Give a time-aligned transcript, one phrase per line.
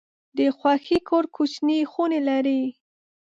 [0.37, 2.61] د خوښۍ کور کوچني خونې لري.